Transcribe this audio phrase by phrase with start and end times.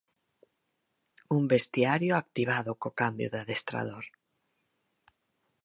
[1.37, 4.05] Un vestiario activado co cambio de adestrador.